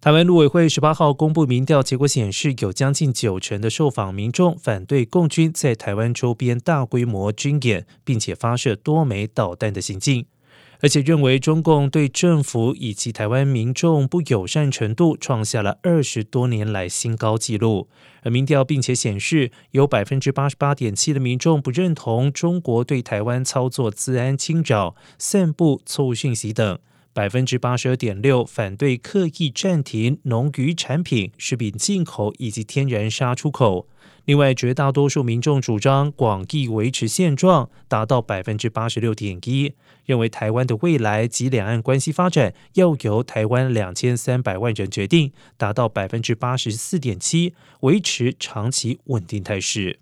[0.00, 10.26] 台湾陆委会十八号公布民调结果显示，有将近九成的受访民众反对共军在台湾周边大规模军演，并且发射多枚导弹的行径，
[10.78, 17.88] 而且认为中共对政府以及台湾民众不友善程度创下了二十多年来新高纪录。
[18.22, 26.78] 而民调并且显示，有百分之八十八点七的民众不认同中国对台湾操作自安侵扰、散布错误讯息等。
[27.12, 33.88] 百分之八十二点六反对刻意暂停农渔产品、食品进口以及天然砂出口。
[34.24, 39.72] 另外，绝大多数民众主张广义维持现状，达到百分之八十六点一，
[40.04, 49.98] 认为台湾的未来及两岸关系发展要由台湾两千三百万人决定，达到百分之八十四点七，维持长期稳定态势。